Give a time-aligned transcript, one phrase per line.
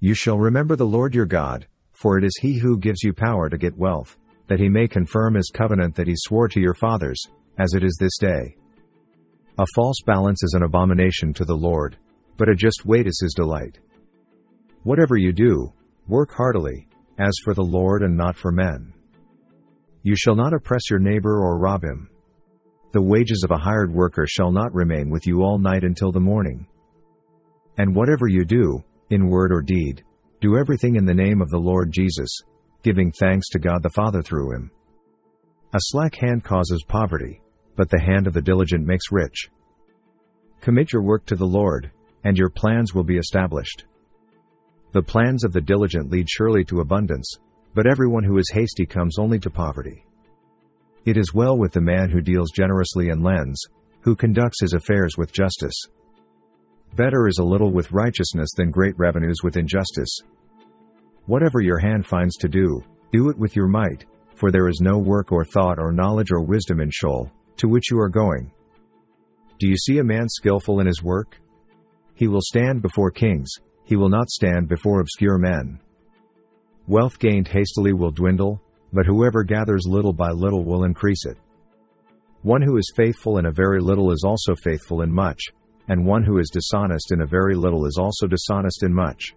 [0.00, 3.48] You shall remember the Lord your God, for it is he who gives you power
[3.48, 7.20] to get wealth, that he may confirm his covenant that he swore to your fathers,
[7.58, 8.56] as it is this day.
[9.58, 11.96] A false balance is an abomination to the Lord,
[12.36, 13.78] but a just weight is his delight.
[14.82, 15.72] Whatever you do,
[16.06, 16.86] work heartily,
[17.18, 18.92] as for the Lord and not for men.
[20.02, 22.10] You shall not oppress your neighbor or rob him.
[22.92, 26.20] The wages of a hired worker shall not remain with you all night until the
[26.20, 26.66] morning.
[27.78, 30.04] And whatever you do, in word or deed,
[30.40, 32.28] do everything in the name of the Lord Jesus,
[32.82, 34.70] giving thanks to God the Father through him.
[35.74, 37.40] A slack hand causes poverty,
[37.76, 39.50] but the hand of the diligent makes rich.
[40.60, 41.90] Commit your work to the Lord,
[42.24, 43.84] and your plans will be established.
[44.92, 47.38] The plans of the diligent lead surely to abundance,
[47.74, 50.04] but everyone who is hasty comes only to poverty.
[51.04, 53.60] It is well with the man who deals generously and lends,
[54.00, 55.74] who conducts his affairs with justice.
[56.96, 60.18] Better is a little with righteousness than great revenues with injustice.
[61.26, 62.82] Whatever your hand finds to do,
[63.12, 66.40] do it with your might, for there is no work or thought or knowledge or
[66.40, 68.50] wisdom in Sheol, to which you are going.
[69.58, 71.38] Do you see a man skillful in his work?
[72.14, 73.50] He will stand before kings,
[73.84, 75.78] he will not stand before obscure men.
[76.86, 78.62] Wealth gained hastily will dwindle,
[78.94, 81.36] but whoever gathers little by little will increase it.
[82.40, 85.42] One who is faithful in a very little is also faithful in much,
[85.88, 89.34] and one who is dishonest in a very little is also dishonest in much.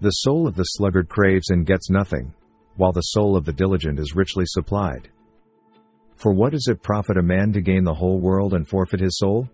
[0.00, 2.32] The soul of the sluggard craves and gets nothing,
[2.76, 5.08] while the soul of the diligent is richly supplied.
[6.16, 9.18] For what does it profit a man to gain the whole world and forfeit his
[9.18, 9.48] soul?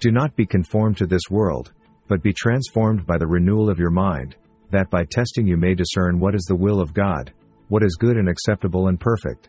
[0.00, 1.72] Do not be conformed to this world,
[2.06, 4.36] but be transformed by the renewal of your mind,
[4.70, 7.32] that by testing you may discern what is the will of God,
[7.68, 9.48] what is good and acceptable and perfect.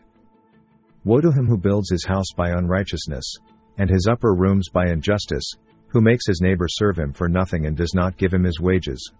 [1.04, 3.36] Woe to him who builds his house by unrighteousness,
[3.78, 5.48] and his upper rooms by injustice,
[5.88, 9.12] who makes his neighbor serve him for nothing and does not give him his wages.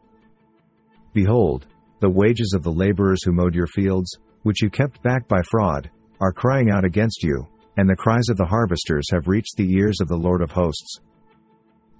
[1.12, 1.66] Behold,
[2.00, 5.90] the wages of the laborers who mowed your fields, which you kept back by fraud,
[6.20, 9.98] are crying out against you, and the cries of the harvesters have reached the ears
[10.00, 11.00] of the Lord of hosts.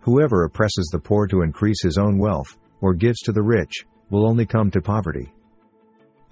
[0.00, 4.28] Whoever oppresses the poor to increase his own wealth, or gives to the rich, will
[4.28, 5.32] only come to poverty.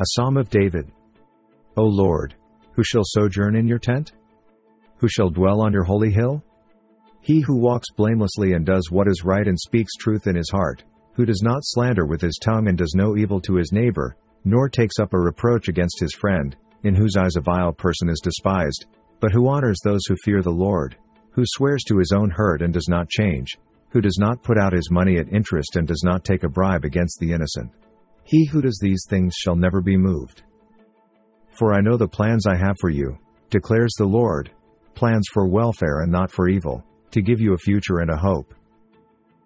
[0.00, 0.90] A Psalm of David.
[1.76, 2.34] O Lord,
[2.72, 4.12] who shall sojourn in your tent?
[4.98, 6.42] Who shall dwell on your holy hill?
[7.20, 10.84] He who walks blamelessly and does what is right and speaks truth in his heart,
[11.14, 14.68] who does not slander with his tongue and does no evil to his neighbor, nor
[14.68, 18.86] takes up a reproach against his friend, in whose eyes a vile person is despised,
[19.20, 20.96] but who honors those who fear the Lord,
[21.32, 23.58] who swears to his own hurt and does not change,
[23.90, 26.84] who does not put out his money at interest and does not take a bribe
[26.84, 27.70] against the innocent.
[28.24, 30.42] He who does these things shall never be moved.
[31.50, 33.18] For I know the plans I have for you,
[33.50, 34.50] declares the Lord,
[34.98, 38.52] plans for welfare and not for evil, to give you a future and a hope.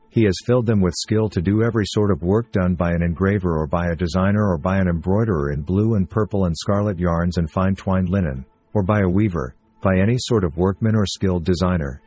[0.09, 3.03] He has filled them with skill to do every sort of work done by an
[3.03, 6.99] engraver or by a designer or by an embroiderer in blue and purple and scarlet
[6.99, 11.05] yarns and fine twined linen, or by a weaver, by any sort of workman or
[11.05, 12.01] skilled designer.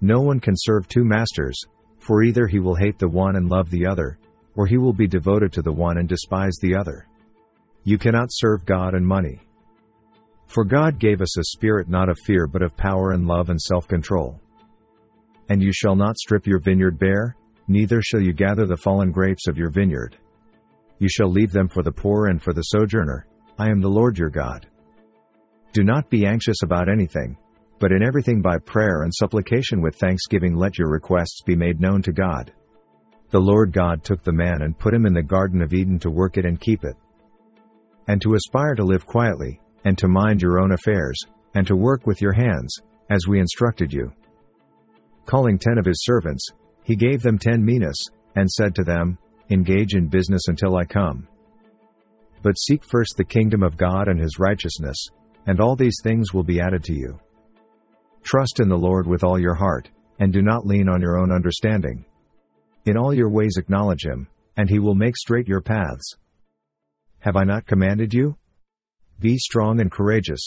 [0.00, 1.56] No one can serve two masters,
[2.00, 4.18] for either he will hate the one and love the other,
[4.56, 7.06] or he will be devoted to the one and despise the other.
[7.84, 9.40] You cannot serve God and money.
[10.50, 13.60] For God gave us a spirit not of fear but of power and love and
[13.60, 14.40] self control.
[15.48, 17.36] And you shall not strip your vineyard bare,
[17.68, 20.16] neither shall you gather the fallen grapes of your vineyard.
[20.98, 23.28] You shall leave them for the poor and for the sojourner.
[23.60, 24.66] I am the Lord your God.
[25.72, 27.36] Do not be anxious about anything,
[27.78, 32.02] but in everything by prayer and supplication with thanksgiving let your requests be made known
[32.02, 32.52] to God.
[33.30, 36.10] The Lord God took the man and put him in the Garden of Eden to
[36.10, 36.96] work it and keep it.
[38.08, 41.18] And to aspire to live quietly, and to mind your own affairs,
[41.54, 42.74] and to work with your hands,
[43.10, 44.12] as we instructed you.
[45.26, 46.46] Calling ten of his servants,
[46.82, 49.18] he gave them ten minas, and said to them,
[49.50, 51.26] Engage in business until I come.
[52.42, 54.96] But seek first the kingdom of God and his righteousness,
[55.46, 57.18] and all these things will be added to you.
[58.22, 61.32] Trust in the Lord with all your heart, and do not lean on your own
[61.32, 62.04] understanding.
[62.84, 66.16] In all your ways acknowledge him, and he will make straight your paths.
[67.20, 68.36] Have I not commanded you?
[69.20, 70.40] Be strong and courageous.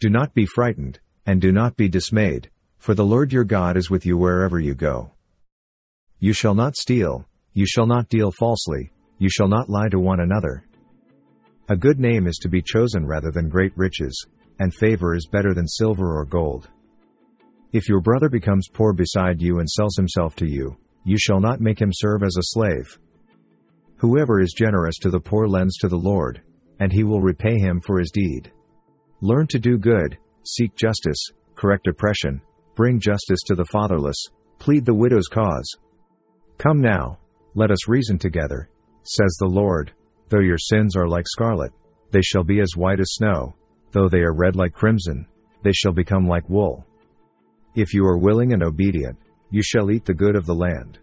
[0.00, 2.48] Do not be frightened, and do not be dismayed,
[2.78, 5.12] for the Lord your God is with you wherever you go.
[6.18, 10.20] You shall not steal, you shall not deal falsely, you shall not lie to one
[10.20, 10.64] another.
[11.68, 14.26] A good name is to be chosen rather than great riches,
[14.58, 16.70] and favor is better than silver or gold.
[17.74, 21.60] If your brother becomes poor beside you and sells himself to you, you shall not
[21.60, 22.98] make him serve as a slave.
[23.96, 26.40] Whoever is generous to the poor lends to the Lord,
[26.80, 28.52] and he will repay him for his deed.
[29.20, 32.42] Learn to do good, seek justice, correct oppression,
[32.74, 34.16] bring justice to the fatherless,
[34.58, 35.76] plead the widow's cause.
[36.58, 37.18] Come now,
[37.54, 38.70] Let us reason together,
[39.02, 39.92] says the Lord.
[40.30, 41.72] Though your sins are like scarlet,
[42.10, 43.54] they shall be as white as snow.
[43.90, 45.26] Though they are red like crimson,
[45.62, 46.86] they shall become like wool.
[47.74, 49.18] If you are willing and obedient,
[49.50, 50.98] you shall eat the good of the land.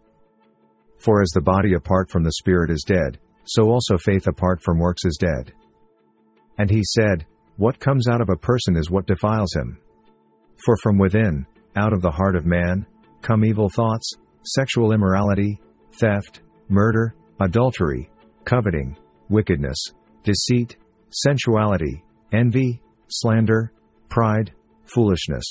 [0.98, 4.78] For as the body apart from the spirit is dead, so also faith apart from
[4.78, 5.52] works is dead.
[6.60, 7.26] And he said,
[7.58, 9.80] What comes out of a person is what defiles him.
[10.64, 12.86] For from within, out of the heart of man,
[13.24, 14.14] come evil thoughts,
[14.44, 15.60] sexual immorality,
[15.94, 18.12] theft, murder, adultery,
[18.46, 18.96] coveting,
[19.30, 19.78] wickedness,
[20.24, 20.78] deceit,
[21.10, 23.72] sensuality, envy, slander,
[24.10, 24.52] pride,
[24.86, 25.46] foolishness.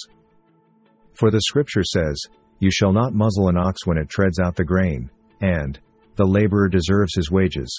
[1.15, 2.17] For the scripture says,
[2.61, 5.11] You shall not muzzle an ox when it treads out the grain,
[5.41, 5.81] and,
[6.19, 7.71] The laborer deserves his wages.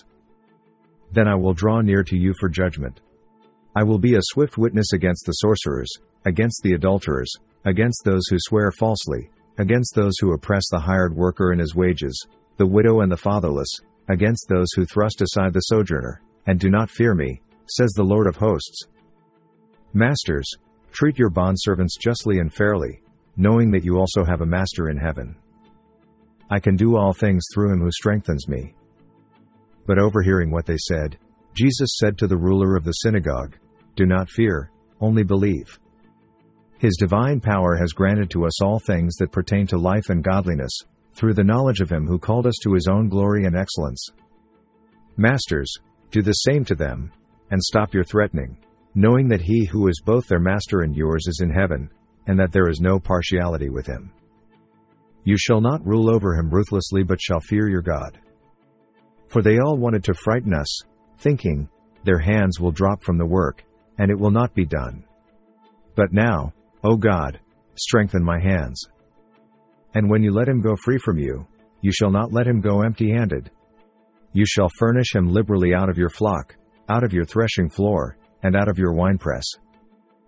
[1.12, 3.02] Then I will draw near to you for judgment.
[3.76, 5.92] I will be a swift witness against the sorcerers,
[6.24, 7.30] against the adulterers,
[7.66, 12.28] against those who swear falsely, against those who oppress the hired worker and his wages,
[12.56, 13.68] the widow and the fatherless,
[14.08, 18.26] against those who thrust aside the sojourner, and do not fear me, says the Lord
[18.26, 18.88] of hosts.
[19.92, 20.50] Masters,
[20.94, 23.02] treat your bondservants justly and fairly,
[23.36, 25.36] knowing that you also have a master in heaven.
[26.50, 28.74] I can do all things through him who strengthens me.
[29.86, 31.18] But overhearing what they said,
[31.54, 33.58] Jesus said to the ruler of the synagogue,
[33.96, 35.80] Do not fear, only believe.
[36.78, 40.72] His divine power has granted to us all things that pertain to life and godliness,
[41.14, 44.10] through the knowledge of him who called us to his own glory and excellence.
[45.18, 45.72] Masters,
[46.12, 47.12] do the same to them,
[47.52, 48.58] and stop your threatening,
[48.96, 51.90] knowing that he who is both their master and yours is in heaven,
[52.28, 54.12] and that there is no partiality with him.
[55.24, 58.20] You shall not rule over him ruthlessly, but shall fear your God.
[59.28, 60.82] For they all wanted to frighten us,
[61.20, 61.70] thinking,
[62.04, 63.64] Their hands will drop from the work,
[63.98, 65.04] and it will not be done.
[65.96, 67.40] But now, O God,
[67.76, 68.82] strengthen my hands.
[69.94, 71.46] And when you let him go free from you,
[71.82, 73.52] you shall not let him go empty handed.
[74.34, 76.56] You shall furnish him liberally out of your flock,
[76.90, 79.46] out of your threshing floor, and out of your winepress.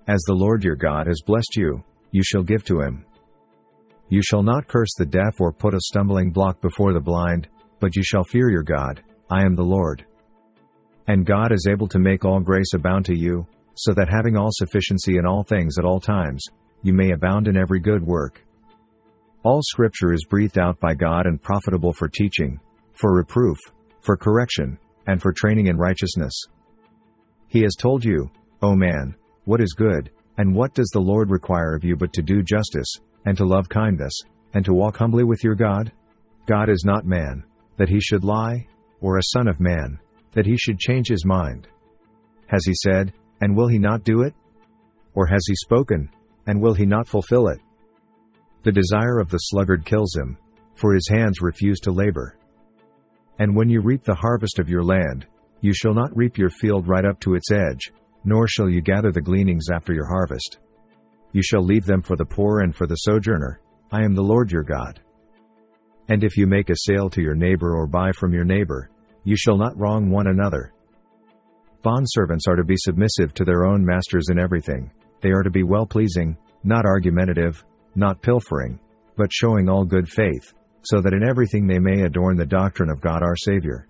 [0.08, 3.06] As the Lord your God has blessed you, you shall give to him.
[4.12, 7.48] You shall not curse the deaf or put a stumbling block before the blind,
[7.80, 10.06] but you shall fear your God, I am the Lord.
[11.08, 14.50] And God is able to make all grace abound to you, so that having all
[14.52, 16.44] sufficiency in all things at all times,
[16.84, 18.44] you may abound in every good work.
[19.44, 22.60] All scripture is breathed out by God and profitable for teaching,
[22.92, 23.58] for reproof,
[24.02, 24.78] for correction,
[25.08, 26.34] and for training in righteousness.
[27.48, 28.30] He has told you,
[28.62, 29.16] O man,
[29.46, 32.94] what is good, and what does the Lord require of you but to do justice,
[33.26, 34.14] and to love kindness,
[34.54, 35.92] and to walk humbly with your God?
[36.46, 37.44] God is not man,
[37.78, 38.68] that he should lie,
[39.00, 40.00] or a son of man,
[40.32, 41.68] that he should change his mind.
[42.48, 44.34] Has he said, and will he not do it?
[45.14, 46.10] Or has he spoken,
[46.48, 47.60] and will he not fulfill it?
[48.64, 50.38] The desire of the sluggard kills him,
[50.76, 52.38] for his hands refuse to labor.
[53.40, 55.26] And when you reap the harvest of your land,
[55.62, 57.92] you shall not reap your field right up to its edge,
[58.24, 60.60] nor shall you gather the gleanings after your harvest.
[61.32, 63.62] You shall leave them for the poor and for the sojourner,
[63.92, 65.00] I am the Lord your God.
[66.10, 68.90] And if you make a sale to your neighbor or buy from your neighbor,
[69.24, 70.74] you shall not wrong one another.
[71.84, 74.92] Bondservants are to be submissive to their own masters in everything,
[75.22, 77.64] they are to be well pleasing, not argumentative,
[77.96, 78.80] not pilfering,
[79.16, 80.54] but showing all good faith,
[80.84, 83.88] so that in everything they may adorn the doctrine of God our Savior.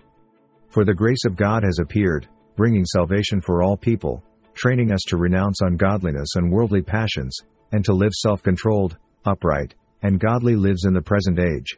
[0.69, 5.17] For the grace of God has appeared, bringing salvation for all people, training us to
[5.17, 7.35] renounce ungodliness and worldly passions,
[7.71, 11.77] and to live self controlled, upright, and godly lives in the present age.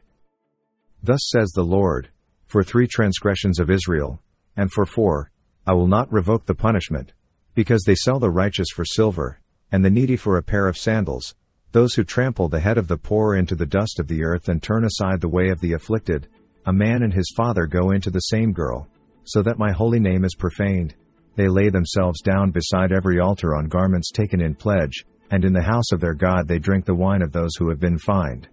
[1.01, 2.09] Thus says the Lord
[2.47, 4.21] For three transgressions of Israel,
[4.55, 5.31] and for four,
[5.65, 7.13] I will not revoke the punishment,
[7.55, 9.39] because they sell the righteous for silver,
[9.71, 11.35] and the needy for a pair of sandals,
[11.71, 14.61] those who trample the head of the poor into the dust of the earth and
[14.61, 16.27] turn aside the way of the afflicted,
[16.65, 18.87] a man and his father go into the same girl,
[19.23, 20.93] so that my holy name is profaned.
[21.35, 25.61] They lay themselves down beside every altar on garments taken in pledge, and in the
[25.61, 28.47] house of their God they drink the wine of those who have been fined.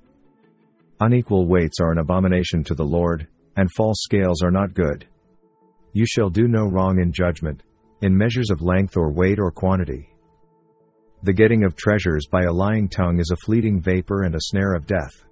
[1.01, 5.07] Unequal weights are an abomination to the Lord, and false scales are not good.
[5.93, 7.63] You shall do no wrong in judgment,
[8.01, 10.09] in measures of length or weight or quantity.
[11.23, 14.75] The getting of treasures by a lying tongue is a fleeting vapor and a snare
[14.75, 15.25] of death.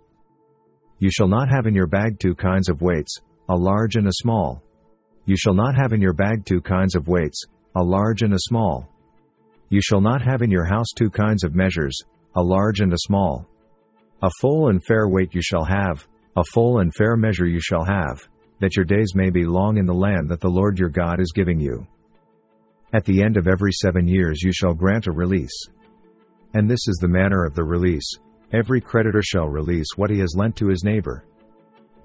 [0.98, 3.14] You shall not have in your bag two kinds of weights,
[3.48, 4.62] a large and a small.
[5.28, 7.44] You shall not have in your bag two kinds of weights,
[7.76, 8.88] a large and a small.
[9.68, 12.00] You shall not have in your house two kinds of measures,
[12.34, 13.46] a large and a small.
[14.22, 17.84] A full and fair weight you shall have, a full and fair measure you shall
[17.84, 18.26] have,
[18.60, 21.30] that your days may be long in the land that the Lord your God is
[21.34, 21.86] giving you.
[22.94, 25.66] At the end of every seven years you shall grant a release.
[26.54, 28.10] And this is the manner of the release
[28.54, 31.26] every creditor shall release what he has lent to his neighbor.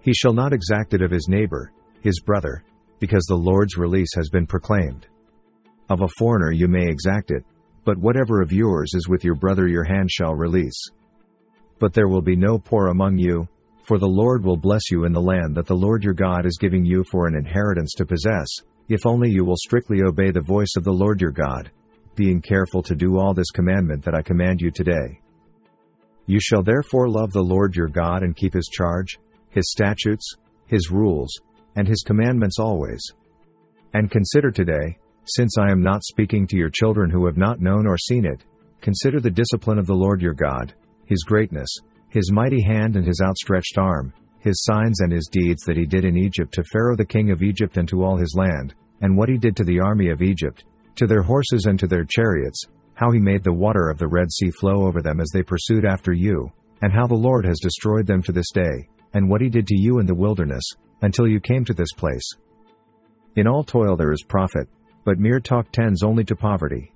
[0.01, 2.65] He shall not exact it of his neighbor, his brother,
[3.03, 5.07] because the Lord's release has been proclaimed.
[5.89, 7.43] Of a foreigner you may exact it,
[7.83, 10.81] but whatever of yours is with your brother your hand shall release.
[11.79, 13.45] But there will be no poor among you,
[13.83, 16.57] for the Lord will bless you in the land that the Lord your God is
[16.57, 18.47] giving you for an inheritance to possess,
[18.87, 21.71] if only you will strictly obey the voice of the Lord your God,
[22.15, 25.19] being careful to do all this commandment that I command you today.
[26.25, 29.19] You shall therefore love the Lord your God and keep his charge,
[29.49, 31.37] his statutes, his rules,
[31.75, 33.01] and his commandments always.
[33.93, 37.87] And consider today, since I am not speaking to your children who have not known
[37.87, 38.43] or seen it,
[38.81, 40.73] consider the discipline of the Lord your God,
[41.05, 41.69] his greatness,
[42.09, 46.03] his mighty hand and his outstretched arm, his signs and his deeds that he did
[46.03, 49.29] in Egypt to Pharaoh the king of Egypt and to all his land, and what
[49.29, 50.65] he did to the army of Egypt,
[50.95, 52.65] to their horses and to their chariots,
[52.95, 55.85] how he made the water of the Red Sea flow over them as they pursued
[55.85, 56.51] after you,
[56.81, 59.77] and how the Lord has destroyed them to this day, and what he did to
[59.77, 60.63] you in the wilderness,
[61.03, 62.27] until you came to this place.
[63.35, 64.67] In all toil there is profit,
[65.05, 66.91] but mere talk tends only to poverty.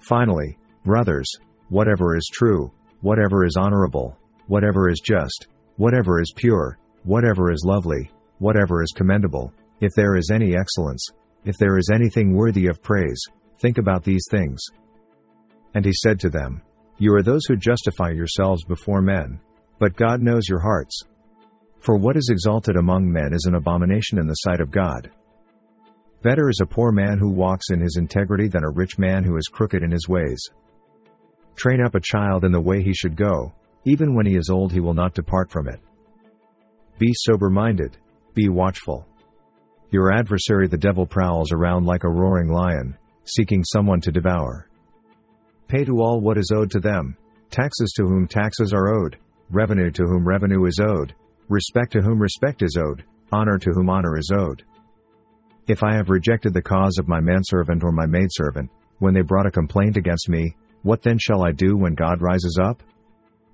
[0.00, 1.30] Finally, brothers,
[1.68, 8.10] whatever is true, whatever is honorable, whatever is just, whatever is pure, whatever is lovely,
[8.38, 11.04] whatever is commendable, if there is any excellence,
[11.44, 13.20] if there is anything worthy of praise,
[13.58, 14.60] think about these things.
[15.74, 16.62] And he said to them,
[16.98, 19.40] You are those who justify yourselves before men,
[19.78, 21.02] but God knows your hearts.
[21.80, 25.10] For what is exalted among men is an abomination in the sight of God.
[26.22, 29.36] Better is a poor man who walks in his integrity than a rich man who
[29.38, 30.38] is crooked in his ways.
[31.56, 33.52] Train up a child in the way he should go,
[33.86, 35.80] even when he is old he will not depart from it.
[36.98, 37.96] Be sober minded,
[38.34, 39.06] be watchful.
[39.90, 44.68] Your adversary the devil prowls around like a roaring lion, seeking someone to devour.
[45.66, 47.16] Pay to all what is owed to them,
[47.50, 49.16] taxes to whom taxes are owed,
[49.48, 51.14] revenue to whom revenue is owed,
[51.50, 54.62] respect to whom respect is owed, honor to whom honor is owed.
[55.66, 59.46] If I have rejected the cause of my manservant or my maidservant, when they brought
[59.46, 62.82] a complaint against me, what then shall I do when God rises up?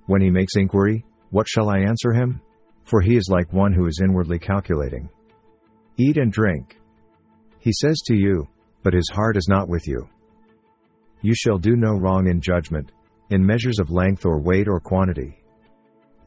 [0.06, 2.40] When he makes inquiry, what shall I answer him?
[2.84, 5.08] For he is like one who is inwardly calculating.
[5.96, 6.78] Eat and drink.
[7.58, 8.46] He says to you,
[8.82, 10.08] but his heart is not with you.
[11.22, 12.92] You shall do no wrong in judgment,
[13.30, 15.42] in measures of length or weight or quantity.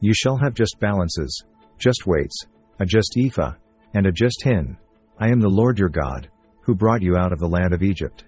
[0.00, 1.44] You shall have just balances,
[1.80, 2.44] just weights,
[2.78, 3.54] a just ephah,
[3.94, 4.76] and a just hin.
[5.18, 6.30] I am the Lord your God,
[6.62, 8.24] who brought you out of the land of Egypt.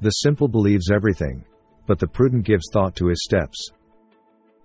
[0.00, 1.44] The simple believes everything,
[1.86, 3.70] but the prudent gives thought to his steps.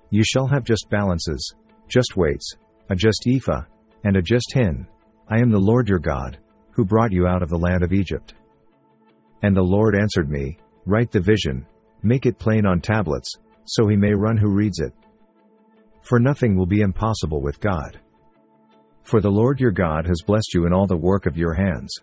[0.09, 1.53] You shall have just balances,
[1.87, 2.55] just weights,
[2.89, 3.63] a just ephah,
[4.03, 4.87] and a just hin.
[5.29, 6.39] I am the Lord your God,
[6.71, 8.33] who brought you out of the land of Egypt.
[9.41, 11.65] And the Lord answered me, Write the vision,
[12.03, 13.31] make it plain on tablets,
[13.65, 14.93] so he may run who reads it.
[16.01, 17.99] For nothing will be impossible with God.
[19.03, 21.93] For the Lord your God has blessed you in all the work of your hands.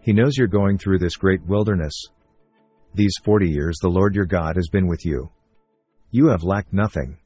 [0.00, 1.94] He knows you're going through this great wilderness.
[2.94, 5.30] These forty years the Lord your God has been with you.
[6.10, 7.18] You have lacked nothing.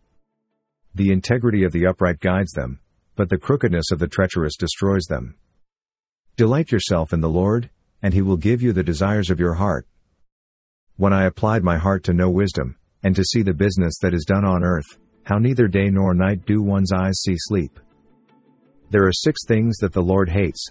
[0.95, 2.81] The integrity of the upright guides them,
[3.15, 5.37] but the crookedness of the treacherous destroys them.
[6.37, 7.71] Delight yourself in the Lord,
[8.03, 9.87] and he will give you the desires of your heart.
[10.97, 14.25] When I applied my heart to know wisdom, and to see the business that is
[14.25, 14.99] done on earth,
[15.33, 17.81] how neither day nor night do one's eyes see sleep.
[18.91, 20.63] There are six things that the Lord hates,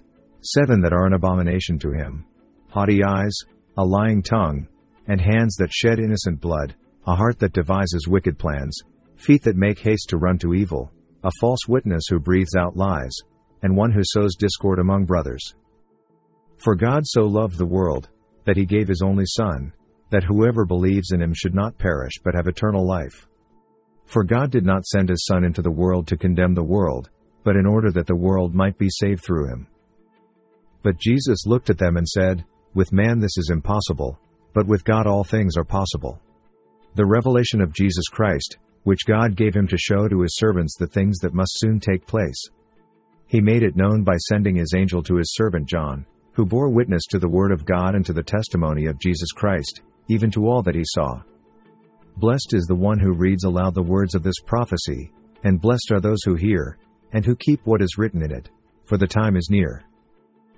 [0.41, 2.25] seven that are an abomination to him
[2.69, 3.33] haughty eyes,
[3.77, 4.67] a lying tongue,
[5.07, 6.75] and hands that shed innocent blood,
[7.07, 8.77] a heart that devises wicked plans,
[9.15, 10.91] feet that make haste to run to evil,
[11.23, 13.15] a false witness who breathes out lies,
[13.63, 15.55] and one who sows discord among brothers.
[16.57, 18.09] For God so loved the world,
[18.45, 19.73] that he gave his only Son,
[20.11, 23.27] that whoever believes in him should not perish but have eternal life.
[24.11, 27.09] For God did not send his Son into the world to condemn the world,
[27.45, 29.67] but in order that the world might be saved through him.
[30.83, 34.19] But Jesus looked at them and said, With man this is impossible,
[34.53, 36.19] but with God all things are possible.
[36.95, 40.87] The revelation of Jesus Christ, which God gave him to show to his servants the
[40.87, 42.49] things that must soon take place.
[43.27, 47.03] He made it known by sending his angel to his servant John, who bore witness
[47.11, 50.61] to the word of God and to the testimony of Jesus Christ, even to all
[50.63, 51.21] that he saw.
[52.21, 55.11] Blessed is the one who reads aloud the words of this prophecy,
[55.43, 56.77] and blessed are those who hear,
[57.13, 58.47] and who keep what is written in it,
[58.85, 59.81] for the time is near.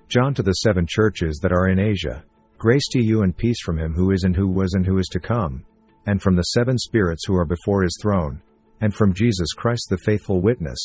[0.10, 2.26] John to the seven churches that are in Asia,
[2.58, 5.08] grace to you and peace from him who is and who was and who is
[5.14, 5.64] to come,
[6.06, 8.42] and from the seven spirits who are before his throne,
[8.82, 10.80] and from Jesus Christ the faithful witness,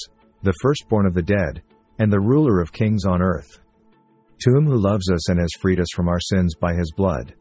[0.45, 1.61] the firstborn of the dead,
[1.99, 3.59] and the ruler of kings on earth.
[4.43, 7.35] To him who loves us and has freed us from our sins by his blood.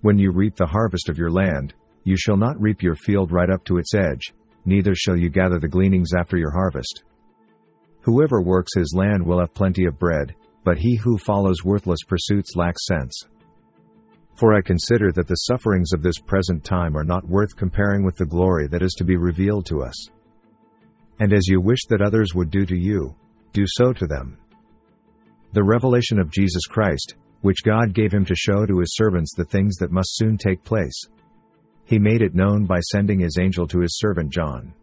[0.00, 1.74] When you reap the harvest of your land,
[2.08, 4.32] you shall not reap your field right up to its edge,
[4.64, 7.04] neither shall you gather the gleanings after your harvest.
[8.00, 10.34] Whoever works his land will have plenty of bread,
[10.64, 13.24] but he who follows worthless pursuits lacks sense.
[14.36, 18.16] For I consider that the sufferings of this present time are not worth comparing with
[18.16, 20.08] the glory that is to be revealed to us.
[21.20, 23.14] And as you wish that others would do to you,
[23.52, 24.38] do so to them.
[25.52, 29.44] The revelation of Jesus Christ, which God gave him to show to his servants the
[29.44, 31.06] things that must soon take place.
[31.88, 34.74] He made it known by sending his angel to his servant John.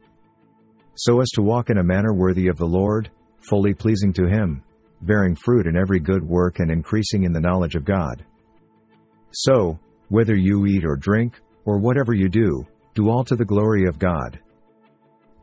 [0.95, 4.63] So as to walk in a manner worthy of the Lord, fully pleasing to him,
[5.03, 8.25] bearing fruit in every good work and increasing in the knowledge of God.
[9.31, 9.77] So,
[10.09, 13.99] whether you eat or drink, or whatever you do, do all to the glory of
[13.99, 14.39] God.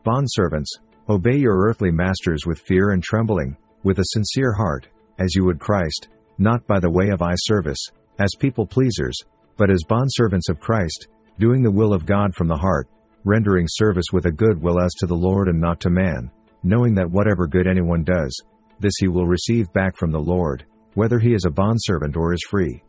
[0.04, 4.88] Bondservants, obey your earthly masters with fear and trembling, with a sincere heart,
[5.20, 7.86] as you would Christ, not by the way of eye service,
[8.18, 9.16] as people pleasers,
[9.56, 11.06] but as bondservants of Christ,
[11.38, 12.88] doing the will of God from the heart,
[13.24, 16.30] rendering service with a good will as to the Lord and not to man,
[16.62, 18.36] knowing that whatever good anyone does,
[18.80, 22.42] this he will receive back from the Lord, whether he is a bondservant or is
[22.48, 22.82] free.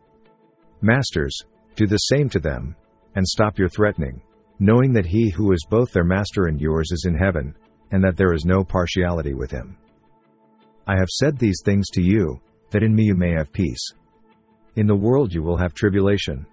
[0.81, 1.37] Masters,
[1.75, 2.75] do the same to them,
[3.15, 4.21] and stop your threatening,
[4.59, 7.55] knowing that he who is both their master and yours is in heaven,
[7.91, 9.77] and that there is no partiality with him.
[10.87, 13.93] I have said these things to you, that in me you may have peace.
[14.75, 16.45] In the world you will have tribulation.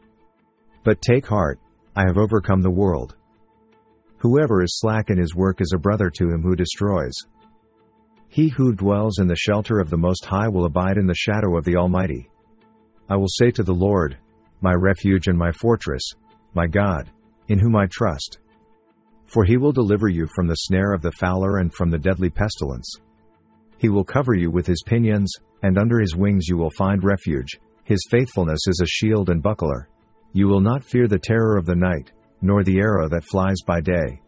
[0.85, 1.59] But take heart,
[2.01, 3.15] I have overcome the world.
[4.21, 7.13] Whoever is slack in his work is a brother to him who destroys.
[8.29, 11.59] He who dwells in the shelter of the Most High will abide in the shadow
[11.59, 12.31] of the Almighty.
[13.11, 14.17] I will say to the Lord,
[14.63, 16.01] My refuge and my fortress,
[16.55, 17.11] my God,
[17.49, 18.39] in whom I trust.
[19.27, 22.31] For he will deliver you from the snare of the fowler and from the deadly
[22.31, 22.91] pestilence.
[23.77, 25.31] He will cover you with his pinions,
[25.63, 27.61] and under his wings you will find refuge.
[27.85, 29.91] His faithfulness is a shield and buckler.
[30.33, 33.81] You will not fear the terror of the night, nor the arrow that flies by
[33.81, 34.21] day,